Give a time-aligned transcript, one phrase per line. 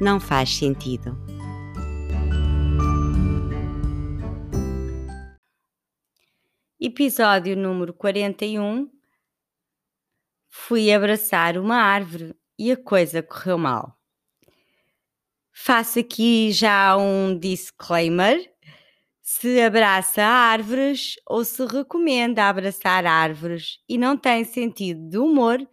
[0.00, 1.16] não faz sentido.
[6.80, 8.90] Episódio número 41
[10.48, 13.98] Fui abraçar uma árvore e a coisa correu mal.
[15.52, 18.52] Faço aqui já um disclaimer.
[19.20, 25.66] Se abraça árvores ou se recomenda abraçar árvores e não tem sentido de humor,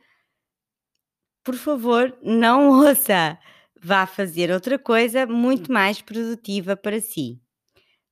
[1.44, 3.38] por favor, não ouça
[3.81, 7.42] vá fazer outra coisa muito mais produtiva para si.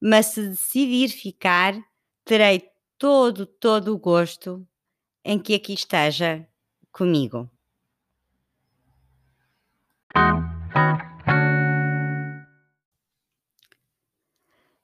[0.01, 1.79] Mas se decidir ficar,
[2.25, 2.63] terei
[2.97, 4.67] todo, todo o gosto
[5.23, 6.47] em que aqui esteja
[6.91, 7.49] comigo.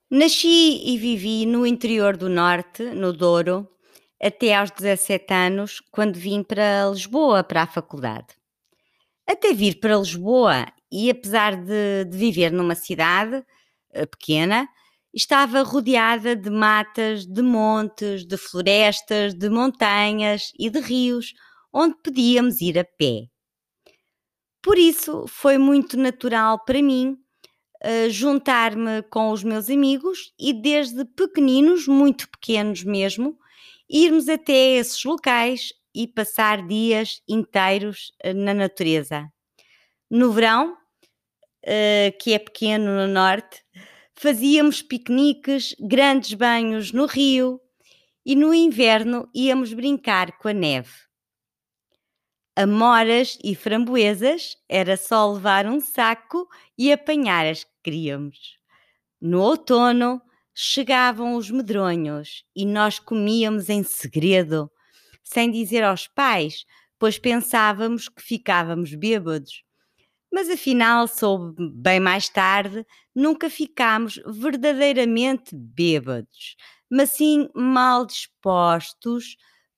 [0.10, 3.68] Nasci e vivi no interior do Norte, no Douro,
[4.22, 8.45] até aos 17 anos, quando vim para Lisboa para a faculdade.
[9.28, 14.68] Até vir para Lisboa e apesar de, de viver numa cidade uh, pequena,
[15.14, 21.34] estava rodeada de matas, de montes, de florestas, de montanhas e de rios,
[21.74, 23.28] onde podíamos ir a pé.
[24.62, 27.18] Por isso, foi muito natural para mim
[27.84, 33.38] uh, juntar-me com os meus amigos e, desde pequeninos, muito pequenos mesmo,
[33.90, 39.28] irmos até esses locais e passar dias inteiros uh, na natureza.
[40.12, 43.64] No verão, uh, que é pequeno no norte,
[44.14, 47.60] fazíamos piqueniques, grandes banhos no rio
[48.26, 50.92] e no inverno íamos brincar com a neve.
[52.58, 58.58] Amoras e framboesas era só levar um saco e apanhar as que queríamos.
[59.20, 60.22] No outono
[60.54, 64.72] chegavam os medronhos e nós comíamos em segredo,
[65.26, 66.66] sem dizer aos pais,
[66.98, 69.64] pois pensávamos que ficávamos bêbados.
[70.32, 76.56] Mas afinal soube bem mais tarde, nunca ficámos verdadeiramente bêbados,
[76.90, 79.36] mas sim mal dispostos,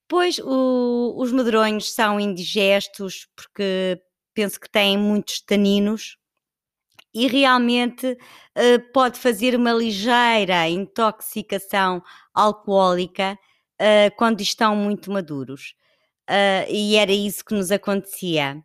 [0.08, 4.02] pois o, os medronhos são indigestos porque
[4.34, 6.18] penso que têm muitos taninos
[7.14, 12.04] e realmente uh, pode fazer uma ligeira intoxicação
[12.34, 13.38] alcoólica
[13.82, 15.76] uh, quando estão muito maduros.
[16.30, 18.62] Uh, e era isso que nos acontecia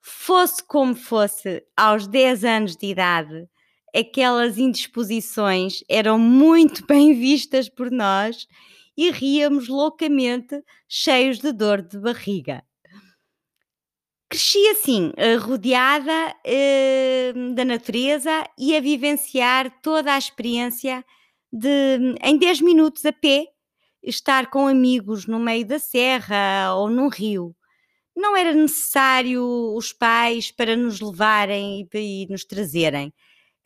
[0.00, 3.46] fosse como fosse, aos 10 anos de idade,
[3.94, 8.46] aquelas indisposições eram muito bem vistas por nós
[8.96, 12.62] e ríamos loucamente, cheios de dor de barriga.
[14.28, 21.04] Cresci assim, eh, rodeada eh, da natureza e a vivenciar toda a experiência
[21.52, 23.46] de, em 10 minutos a pé,
[24.02, 27.54] estar com amigos no meio da serra ou num rio
[28.20, 29.42] não era necessário
[29.74, 33.12] os pais para nos levarem e, nos trazerem.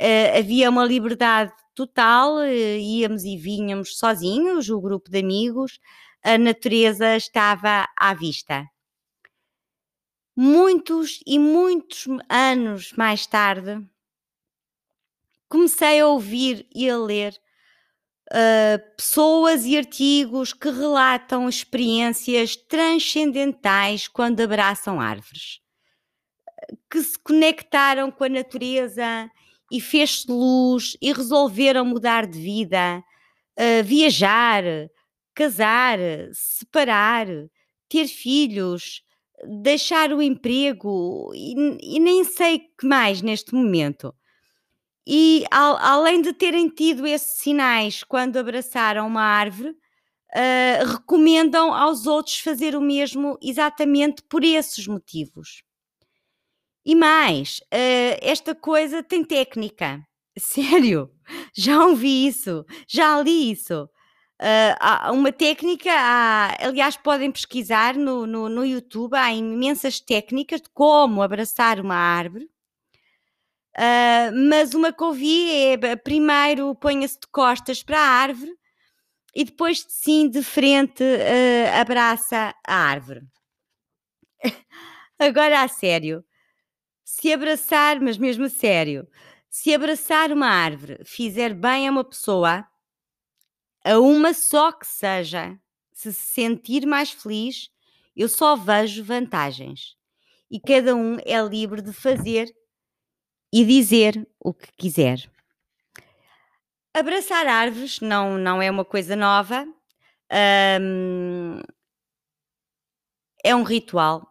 [0.00, 5.78] Uh, havia uma liberdade total, uh, íamos e vinhamos sozinhos, o grupo de amigos,
[6.22, 8.65] a natureza estava à vista.
[10.37, 13.81] Muitos e muitos anos mais tarde,
[15.49, 17.34] comecei a ouvir e a ler
[18.34, 25.61] uh, pessoas e artigos que relatam experiências transcendentais quando abraçam árvores,
[26.91, 29.31] que se conectaram com a natureza
[29.71, 33.03] e fez-se luz e resolveram mudar de vida,
[33.59, 34.65] uh, viajar,
[35.34, 35.99] casar,
[36.33, 37.27] separar,
[37.89, 39.03] ter filhos,
[39.62, 44.15] deixar o emprego e, e nem sei que mais neste momento.
[45.06, 52.06] E al, além de terem tido esses sinais quando abraçaram uma árvore, uh, recomendam aos
[52.06, 55.62] outros fazer o mesmo exatamente por esses motivos.
[56.86, 60.03] E mais, uh, esta coisa tem técnica.
[60.39, 61.10] Sério,
[61.54, 63.84] já ouvi isso, já li isso.
[64.41, 70.60] Uh, há uma técnica, há, aliás, podem pesquisar no, no, no YouTube, há imensas técnicas
[70.60, 72.48] de como abraçar uma árvore
[73.76, 78.53] Uh, mas uma que é primeiro ponha-se de costas para a árvore
[79.34, 83.22] e depois sim de frente uh, abraça a árvore.
[85.18, 86.24] Agora a sério,
[87.04, 89.09] Se abraçar, mas mesmo a sério,
[89.50, 92.66] se abraçar uma árvore fizer bem a uma pessoa,
[93.84, 95.59] a uma só que seja,
[95.92, 97.71] se se sentir mais feliz,
[98.16, 99.97] eu só vejo vantagens.
[100.50, 102.53] E cada um é livre de fazer
[103.54, 105.30] e dizer o que quiser.
[106.92, 109.65] Abraçar árvores não, não é uma coisa nova,
[110.28, 110.80] é
[113.54, 114.28] um ritual.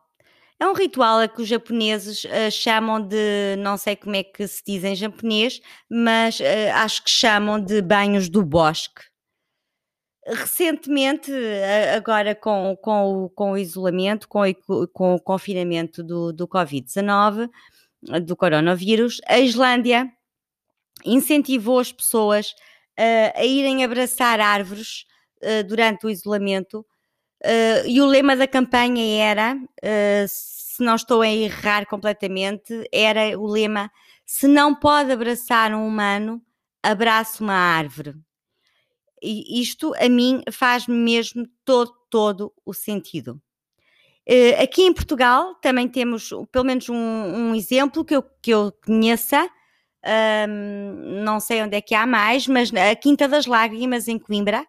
[0.60, 4.46] É um ritual a que os japoneses uh, chamam de, não sei como é que
[4.46, 6.44] se diz em japonês, mas uh,
[6.76, 9.04] acho que chamam de banhos do bosque.
[10.26, 11.32] Recentemente,
[11.96, 17.50] agora com, com, o, com o isolamento, com, o, com o confinamento do, do Covid-19,
[18.26, 20.12] do coronavírus, a Islândia
[21.06, 22.52] incentivou as pessoas
[23.00, 25.06] uh, a irem abraçar árvores
[25.42, 26.86] uh, durante o isolamento.
[27.44, 29.58] Uh, e o lema da campanha era,
[30.28, 33.92] se não estou a errar completamente, era o lema:
[34.26, 36.42] se não pode abraçar um humano,
[36.82, 38.16] abraça uma árvore.
[39.22, 43.42] E isto a mim faz mesmo todo, todo o sentido.
[44.28, 48.72] Uh, aqui em Portugal também temos pelo menos um, um exemplo que eu, que eu
[48.86, 49.50] conheça,
[51.24, 54.62] não sei onde é que há mais, mas a Quinta das Lágrimas, em Coimbra,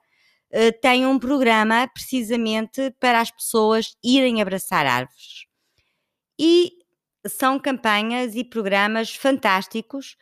[0.55, 5.47] uh, tem um programa precisamente para as pessoas irem abraçar árvores.
[6.39, 6.73] E
[7.27, 10.17] são campanhas e programas fantásticos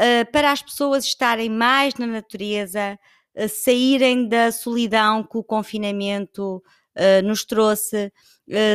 [0.00, 2.98] uh, para as pessoas estarem mais na natureza,
[3.34, 6.62] uh, saírem da solidão que o confinamento
[7.24, 8.12] nos trouxe,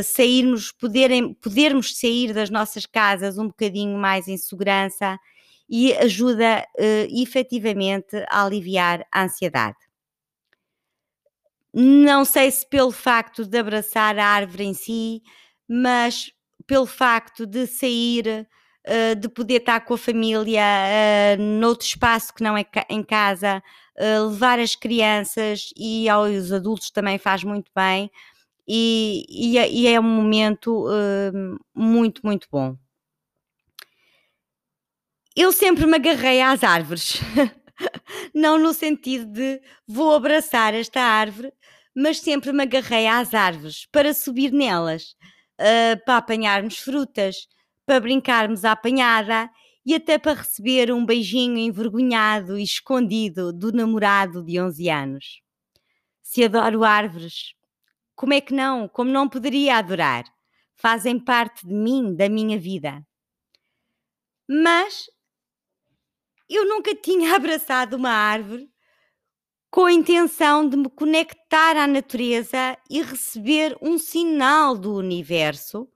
[0.04, 5.20] sairmos, poderem, podermos sair das nossas casas um bocadinho mais em segurança
[5.70, 9.78] e ajuda uh, efetivamente a aliviar a ansiedade.
[11.74, 15.24] Não sei se pelo facto de abraçar a árvore em si,
[15.68, 16.32] mas
[16.68, 18.48] pelo facto de sair,
[18.88, 23.64] uh, de poder estar com a família uh, noutro espaço que não é em casa,
[24.00, 28.10] levar as crianças e aos adultos também faz muito bem.
[28.68, 32.78] E, e, é, e é um momento uh, muito, muito bom
[35.36, 37.20] eu sempre me agarrei às árvores.
[38.34, 41.52] não no sentido de vou abraçar esta árvore,
[41.96, 45.16] mas sempre me agarrei às árvores para subir nelas,
[45.60, 47.48] uh, para apanharmos frutas,
[47.86, 49.50] para brincarmos à apanhada
[49.86, 55.42] e até para receber um beijinho envergonhado e escondido do namorado de 11 anos.
[56.22, 57.54] Se adoro árvores,
[58.16, 58.88] como é que não?
[58.88, 60.24] Como não poderia adorar?
[60.76, 63.06] Fazem parte de mim, da minha vida.
[64.48, 65.06] Mas
[66.50, 68.70] eu nunca tinha abraçado uma árvore
[69.70, 75.90] com a intenção de me conectar à natureza e receber um sinal do universo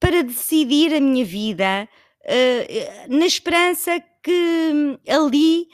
[0.00, 1.88] para decidir a minha vida,
[2.26, 5.68] uh, na esperança que hum, ali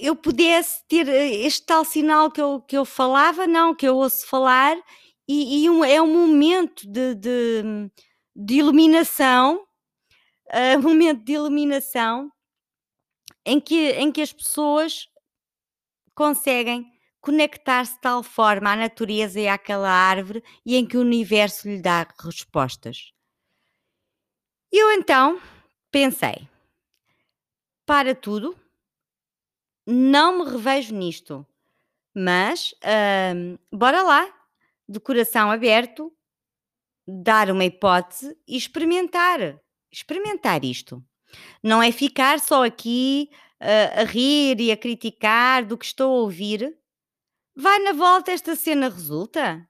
[0.00, 4.26] eu pudesse ter este tal sinal que eu, que eu falava, não, que eu ouço
[4.26, 4.76] falar,
[5.28, 7.62] e, e um, é um momento de, de,
[8.34, 9.62] de iluminação
[10.48, 12.30] uh, momento de iluminação
[13.44, 15.06] em que, em que as pessoas
[16.14, 16.84] conseguem
[17.20, 21.80] conectar-se de tal forma à natureza e àquela árvore e em que o universo lhe
[21.80, 23.12] dá respostas.
[24.72, 25.40] Eu então
[25.90, 26.48] pensei:
[27.86, 28.56] para tudo,
[29.86, 31.46] não me revejo nisto,
[32.14, 34.32] mas uh, bora lá,
[34.88, 36.12] de coração aberto,
[37.06, 39.60] dar uma hipótese e experimentar
[39.90, 41.04] experimentar isto.
[41.62, 46.20] Não é ficar só aqui uh, a rir e a criticar do que estou a
[46.20, 46.76] ouvir.
[47.56, 49.68] Vai na volta esta cena resulta?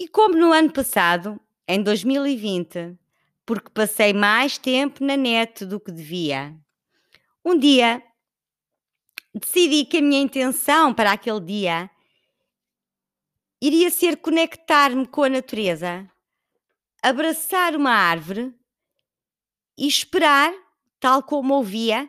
[0.00, 2.98] E como no ano passado, em 2020,
[3.44, 6.56] porque passei mais tempo na net do que devia,
[7.44, 8.02] um dia
[9.34, 11.90] decidi que a minha intenção para aquele dia
[13.60, 16.10] iria ser conectar-me com a natureza
[17.02, 18.54] abraçar uma árvore
[19.76, 20.52] e esperar,
[20.98, 22.08] tal como ouvia,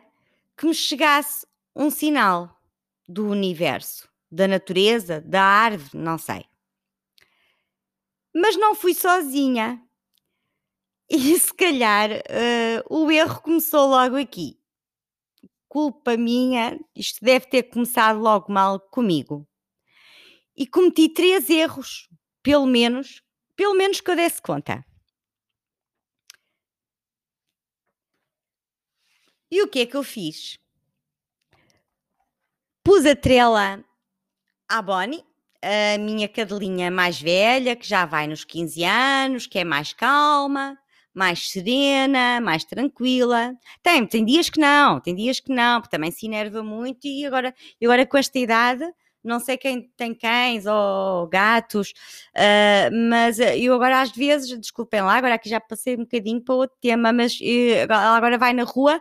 [0.56, 2.60] que me chegasse um sinal
[3.08, 6.49] do universo, da natureza, da árvore, não sei.
[8.34, 9.82] Mas não fui sozinha.
[11.08, 14.58] E se calhar uh, o erro começou logo aqui.
[15.68, 19.46] Culpa minha, isto deve ter começado logo mal comigo.
[20.56, 22.08] E cometi três erros,
[22.42, 23.22] pelo menos,
[23.56, 24.84] pelo menos que eu desse conta.
[29.50, 30.58] E o que é que eu fiz?
[32.84, 33.84] Pus a trela
[34.68, 35.24] à Bonnie,
[35.62, 40.78] a minha cadelinha mais velha, que já vai nos 15 anos, que é mais calma,
[41.14, 43.54] mais serena, mais tranquila.
[43.82, 47.26] Tem, tem dias que não, tem dias que não, porque também se enerva muito e
[47.26, 48.84] agora, agora com esta idade,
[49.22, 51.90] não sei quem tem cães ou gatos,
[52.34, 56.54] uh, mas eu agora às vezes, desculpem lá, agora aqui já passei um bocadinho para
[56.54, 59.00] outro tema, mas ela agora vai na rua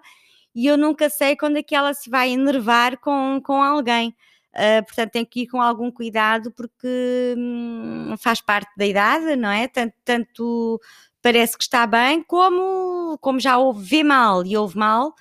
[0.53, 4.13] e eu nunca sei quando é que ela se vai enervar com, com alguém.
[4.55, 9.49] Uh, portanto, tem que ir com algum cuidado porque hum, faz parte da idade, não
[9.49, 9.67] é?
[9.67, 10.81] Tanto, tanto
[11.21, 15.13] parece que está bem, como, como já ouve, vê mal e ouve mal,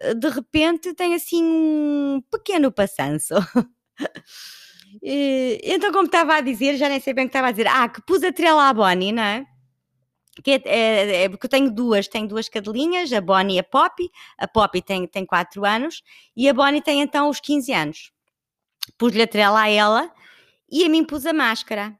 [0.00, 3.34] ah, de repente tem assim um pequeno passanço.
[5.02, 7.66] então, como estava a dizer, já nem sei bem o que estava a dizer.
[7.68, 9.46] Ah, que pus a trela à Bonnie, não é?
[10.42, 13.64] Que é, é, é, porque eu tenho duas, tenho duas cadelinhas, a Bonnie e a
[13.64, 14.10] Poppy.
[14.36, 16.02] A Poppy tem, tem 4 anos
[16.36, 18.13] e a Bonnie tem então os 15 anos
[18.98, 20.12] pus-lhe a trela a ela
[20.70, 21.98] e a mim pus a máscara.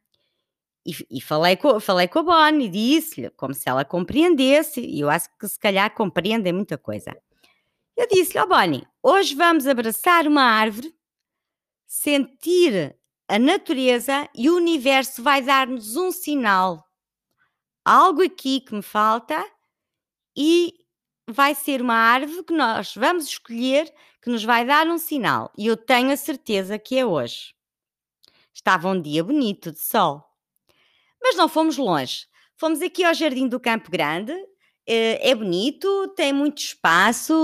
[0.86, 5.08] E, e falei, com, falei com a Bonnie, disse-lhe como se ela compreendesse, e eu
[5.08, 7.16] acho que se calhar compreendem muita coisa.
[7.96, 10.94] Eu disse-lhe, ó oh Bonnie, hoje vamos abraçar uma árvore,
[11.86, 12.94] sentir
[13.28, 16.84] a natureza e o universo vai dar-nos um sinal.
[17.84, 19.42] Algo aqui que me falta
[20.36, 20.74] e
[21.28, 25.66] vai ser uma árvore que nós vamos escolher que nos vai dar um sinal e
[25.66, 27.54] eu tenho a certeza que é hoje.
[28.52, 30.24] Estava um dia bonito de sol.
[31.20, 32.26] Mas não fomos longe.
[32.56, 34.32] Fomos aqui ao Jardim do Campo Grande.
[34.86, 37.34] Eh, é bonito, tem muito espaço,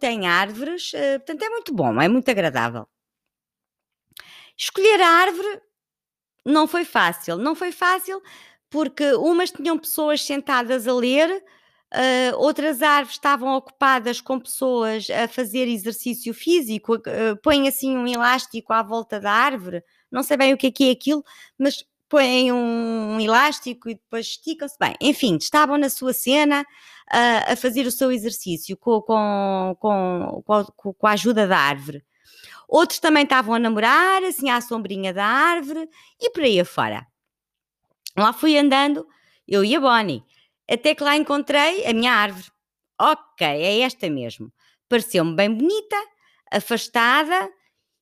[0.00, 2.86] tem árvores, eh, portanto é muito bom, é muito agradável.
[4.56, 5.60] Escolher a árvore
[6.44, 7.36] não foi fácil.
[7.36, 8.22] Não foi fácil
[8.70, 11.44] porque umas tinham pessoas sentadas a ler,
[11.94, 18.08] Uh, outras árvores estavam ocupadas com pessoas a fazer exercício físico, uh, põem assim um
[18.08, 21.24] elástico à volta da árvore, não sei bem o que é que é aquilo,
[21.56, 24.76] mas põem um, elástico e depois esticam-se.
[24.78, 30.42] Bem, enfim, estavam na sua cena uh, a fazer o seu exercício com, com, com,
[30.44, 32.04] com, com a ajuda da árvore.
[32.68, 35.88] Outros também estavam a namorar, assim à sombrinha da árvore
[36.20, 37.06] e por aí afora.
[38.16, 39.06] Lá fui andando,
[39.46, 40.24] eu e a Bonnie
[40.70, 42.50] até que lá encontrei a minha árvore.
[43.00, 44.52] Ok, é esta mesmo.
[44.88, 45.96] Pareceu-me bem bonita,
[46.50, 47.50] afastada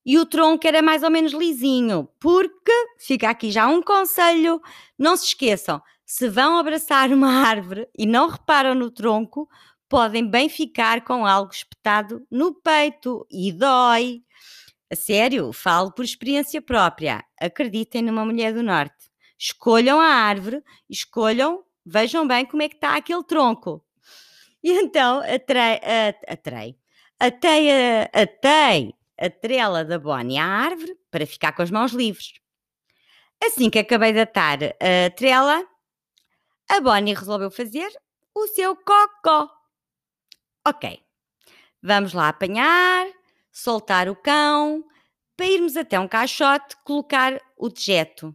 [0.04, 2.09] e o tronco era mais ou menos lisinho.
[2.21, 4.61] Porque, fica aqui já um conselho:
[4.99, 9.49] não se esqueçam, se vão abraçar uma árvore e não reparam no tronco,
[9.88, 14.23] podem bem ficar com algo espetado no peito e dói.
[14.92, 17.25] A sério, falo por experiência própria.
[17.40, 19.11] Acreditem numa mulher do norte.
[19.38, 23.85] Escolham a árvore, escolham Vejam bem como é que está aquele tronco.
[24.62, 25.81] E então atrei,
[26.26, 26.79] atrei,
[27.21, 27.71] atei,
[28.12, 32.33] atei a trela da Bonnie à árvore para ficar com as mãos livres.
[33.45, 35.62] Assim que acabei de atar a trela,
[36.71, 37.93] a Bonnie resolveu fazer
[38.35, 39.50] o seu cocó.
[40.67, 40.99] Ok,
[41.83, 43.07] vamos lá apanhar,
[43.53, 44.83] soltar o cão,
[45.37, 48.35] para irmos até um caixote colocar o dejeto.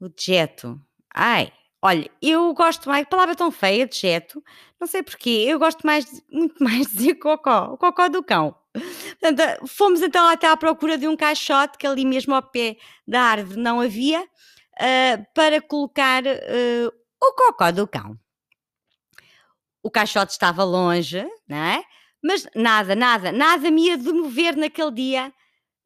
[0.00, 0.80] O dejeto.
[1.14, 4.42] Ai, Olha, eu gosto mais, palavra tão feia, dejeto,
[4.78, 8.54] não sei porquê, eu gosto mais, muito mais de dizer cocó, o cocó do cão.
[8.72, 13.22] Portanto, fomos então até à procura de um caixote que ali mesmo ao pé da
[13.22, 18.16] árvore não havia, uh, para colocar uh, o cocó do cão.
[19.82, 21.82] O caixote estava longe, não é?
[22.22, 25.32] Mas nada, nada, nada me ia demover naquele dia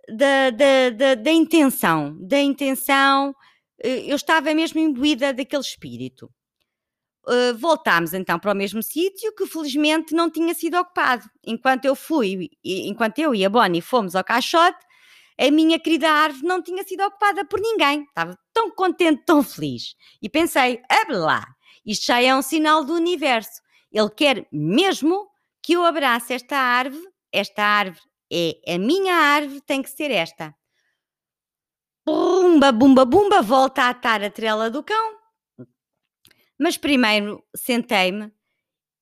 [0.09, 3.35] da, da, da, da intenção, da intenção
[3.83, 6.31] eu estava mesmo imbuída daquele espírito.
[7.26, 11.25] Uh, voltámos então para o mesmo sítio que felizmente não tinha sido ocupado.
[11.45, 14.78] Enquanto eu fui, enquanto eu e a Bonnie fomos ao caixote,
[15.38, 18.02] a minha querida árvore não tinha sido ocupada por ninguém.
[18.02, 19.95] Estava tão contente, tão feliz.
[20.23, 21.47] E pensei, lá,
[21.85, 23.61] isto já é um sinal do universo.
[23.90, 25.28] Ele quer mesmo
[25.62, 27.04] que eu abrace esta árvore.
[27.33, 30.54] Esta árvore é a minha árvore, tem que ser esta.
[32.07, 35.15] Bumba, bumba, bumba, volta a atar a trela do cão.
[36.59, 38.31] Mas primeiro sentei-me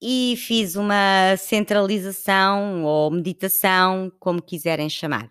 [0.01, 5.29] e fiz uma centralização ou meditação, como quiserem chamar.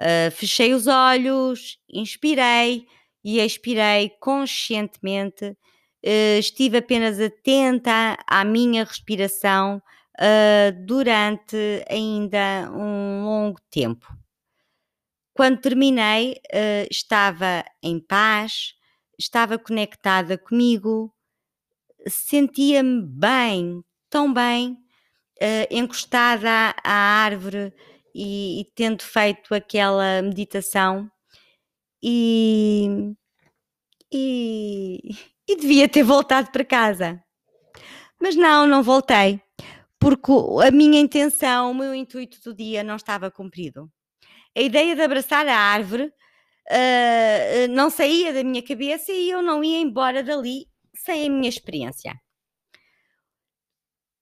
[0.00, 2.86] Uh, fechei os olhos, inspirei
[3.24, 5.56] e expirei conscientemente.
[6.04, 9.82] Uh, estive apenas atenta à minha respiração
[10.18, 11.56] uh, durante
[11.88, 14.21] ainda um longo tempo.
[15.34, 18.74] Quando terminei, uh, estava em paz,
[19.18, 21.14] estava conectada comigo,
[22.06, 24.72] sentia-me bem, tão bem,
[25.42, 27.72] uh, encostada à árvore
[28.14, 31.10] e, e, tendo feito aquela meditação.
[32.02, 33.14] e,
[34.12, 35.00] e,
[35.48, 37.22] e devia ter voltado para casa.
[38.20, 39.40] Mas não, não voltei,
[39.98, 40.32] porque
[40.66, 43.90] a minha intenção, o meu intuito do dia não estava cumprido.
[44.56, 49.64] A ideia de abraçar a árvore uh, não saía da minha cabeça e eu não
[49.64, 52.14] ia embora dali sem a minha experiência.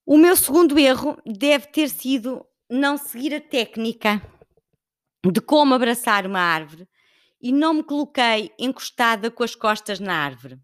[0.07, 4.23] O meu segundo erro deve ter sido não seguir a técnica
[5.25, 6.89] de como abraçar uma árvore
[7.41, 10.59] e não me coloquei encostada com as costas na árvore.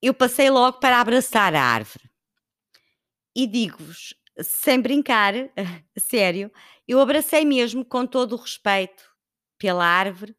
[0.00, 2.08] Eu passei logo para abraçar a árvore.
[3.34, 5.34] E digo-vos, sem brincar,
[5.98, 6.50] sério,
[6.88, 9.04] eu abracei mesmo com todo o respeito
[9.58, 10.34] pela árvore,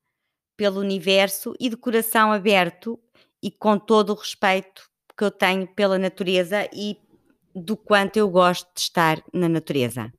[0.57, 2.99] pelo universo e de coração aberto
[3.41, 6.97] e com todo o respeito que eu tenho pela natureza e
[7.55, 10.11] do quanto eu gosto de estar na natureza.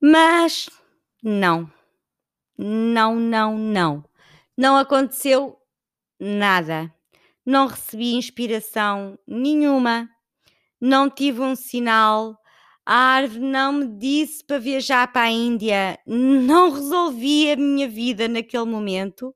[0.00, 0.68] Mas
[1.22, 1.70] não,
[2.58, 4.04] não, não, não.
[4.56, 5.56] Não aconteceu
[6.18, 6.92] nada.
[7.44, 10.08] Não recebi inspiração nenhuma.
[10.80, 12.36] Não tive um sinal.
[12.84, 15.98] A árvore não me disse para viajar para a Índia.
[16.06, 19.34] Não resolvi a minha vida naquele momento.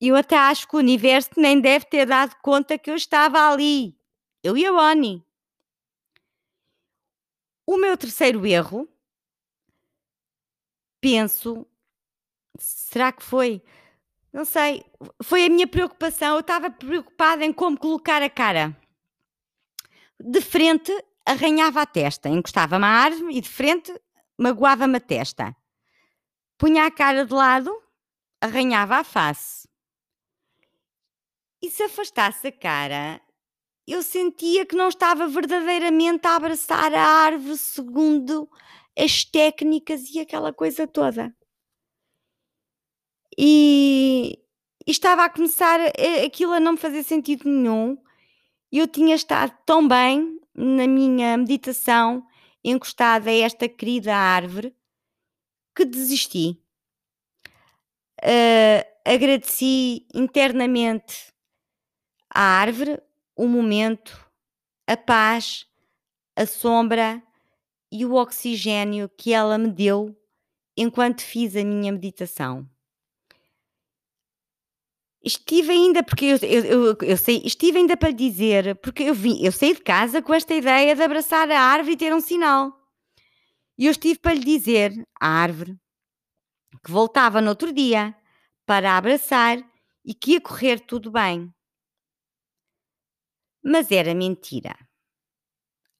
[0.00, 3.96] Eu até acho que o universo nem deve ter dado conta que eu estava ali.
[4.42, 5.22] Eu e a Bonnie.
[7.64, 8.88] O meu terceiro erro
[11.00, 11.66] penso,
[12.58, 13.62] será que foi?
[14.32, 14.84] Não sei,
[15.22, 16.34] foi a minha preocupação.
[16.34, 18.76] Eu estava preocupada em como colocar a cara.
[20.18, 20.92] De frente,
[21.26, 23.92] arranhava a testa, encostava-me à árvore e de frente
[24.38, 25.56] magoava-me a testa.
[26.58, 27.72] Punha a cara de lado,
[28.40, 29.68] arranhava a face.
[31.60, 33.20] E se afastasse a cara,
[33.86, 38.48] eu sentia que não estava verdadeiramente a abraçar a árvore segundo
[38.98, 41.34] as técnicas e aquela coisa toda.
[43.38, 44.38] E,
[44.86, 45.80] e estava a começar
[46.24, 47.96] aquilo a não me fazer sentido nenhum.
[48.70, 52.26] Eu tinha estado tão bem na minha meditação,
[52.64, 54.74] encostada a esta querida árvore,
[55.74, 56.60] que desisti.
[58.22, 61.32] Uh, agradeci internamente
[62.32, 63.02] à árvore
[63.34, 64.30] o momento,
[64.86, 65.66] a paz,
[66.36, 67.22] a sombra
[67.90, 70.16] e o oxigênio que ela me deu
[70.76, 72.68] enquanto fiz a minha meditação.
[75.24, 79.14] Estive ainda, porque eu, eu, eu, eu, sei, estive ainda para lhe dizer, porque eu,
[79.14, 82.20] vim, eu saí de casa com esta ideia de abraçar a árvore e ter um
[82.20, 82.72] sinal.
[83.78, 85.76] E eu estive para lhe dizer à árvore
[86.84, 88.14] que voltava no outro dia
[88.66, 89.58] para abraçar
[90.04, 91.52] e que ia correr tudo bem.
[93.64, 94.76] Mas era mentira.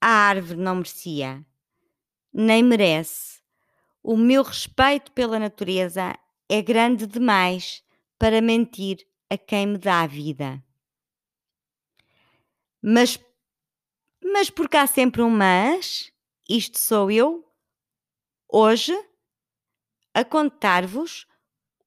[0.01, 1.45] A árvore não merecia
[2.33, 3.41] nem merece.
[4.01, 6.17] O meu respeito pela natureza
[6.49, 7.83] é grande demais
[8.17, 10.63] para mentir a quem me dá a vida.
[12.81, 13.19] Mas,
[14.23, 16.11] mas porque há sempre um mas,
[16.49, 17.43] isto sou eu,
[18.47, 18.93] hoje,
[20.13, 21.25] a contar-vos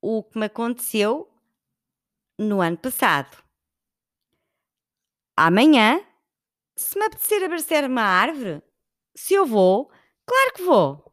[0.01, 1.31] o que me aconteceu
[2.39, 3.45] no ano passado.
[5.37, 6.01] Amanhã,
[6.75, 8.63] se me apetecer abraçar uma árvore,
[9.15, 9.91] se eu vou,
[10.27, 11.13] Claro que vou.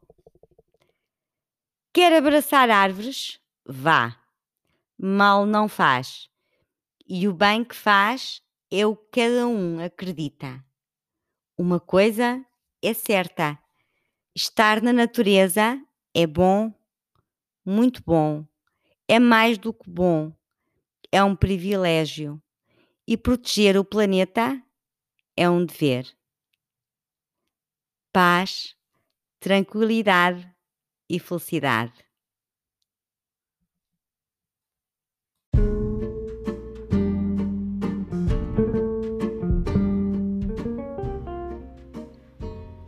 [1.93, 3.39] Quer abraçar árvores?
[3.63, 4.22] Vá.
[5.05, 6.29] Mal não faz.
[7.05, 10.63] E o bem que faz é o que cada um acredita.
[11.57, 12.41] Uma coisa
[12.81, 13.59] é certa:
[14.33, 15.77] estar na natureza
[16.13, 16.73] é bom,
[17.65, 18.47] muito bom.
[19.05, 20.31] É mais do que bom,
[21.11, 22.41] é um privilégio.
[23.05, 24.63] E proteger o planeta
[25.35, 26.07] é um dever.
[28.13, 28.73] Paz
[29.41, 30.49] tranquilidade
[31.09, 32.12] e felicidade.